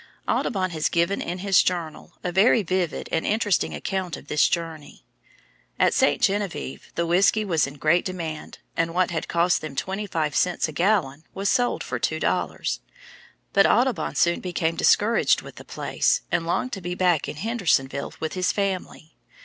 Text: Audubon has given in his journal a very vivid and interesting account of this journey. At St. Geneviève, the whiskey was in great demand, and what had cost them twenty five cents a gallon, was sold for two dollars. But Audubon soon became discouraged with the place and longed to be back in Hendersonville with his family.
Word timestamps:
Audubon 0.27 0.71
has 0.71 0.89
given 0.89 1.21
in 1.21 1.37
his 1.37 1.61
journal 1.61 2.13
a 2.23 2.31
very 2.31 2.63
vivid 2.63 3.07
and 3.11 3.23
interesting 3.23 3.71
account 3.75 4.17
of 4.17 4.29
this 4.29 4.49
journey. 4.49 5.05
At 5.77 5.93
St. 5.93 6.19
Geneviève, 6.19 6.81
the 6.95 7.05
whiskey 7.05 7.45
was 7.45 7.67
in 7.67 7.75
great 7.75 8.03
demand, 8.03 8.57
and 8.75 8.95
what 8.95 9.11
had 9.11 9.27
cost 9.27 9.61
them 9.61 9.75
twenty 9.75 10.07
five 10.07 10.35
cents 10.35 10.67
a 10.67 10.71
gallon, 10.71 11.23
was 11.35 11.49
sold 11.49 11.83
for 11.83 11.99
two 11.99 12.19
dollars. 12.19 12.79
But 13.53 13.67
Audubon 13.67 14.15
soon 14.15 14.39
became 14.39 14.75
discouraged 14.75 15.43
with 15.43 15.57
the 15.57 15.63
place 15.65 16.21
and 16.31 16.47
longed 16.47 16.71
to 16.73 16.81
be 16.81 16.95
back 16.95 17.29
in 17.29 17.35
Hendersonville 17.35 18.15
with 18.19 18.33
his 18.33 18.51
family. 18.51 19.13